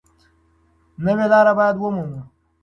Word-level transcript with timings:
نوې 1.03 1.25
لاره 1.31 1.53
باید 1.59 1.75
ومومو. 1.77 2.21